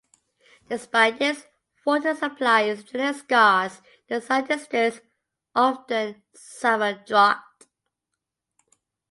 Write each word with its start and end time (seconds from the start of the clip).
Despite 0.67 1.19
this, 1.19 1.45
water 1.85 2.15
supply 2.15 2.61
is 2.63 2.83
generally 2.83 3.19
scarce; 3.19 3.83
the 4.09 4.19
southern 4.19 4.47
districts 4.57 5.01
often 5.53 6.23
suffer 6.33 7.03
drought. 7.05 7.37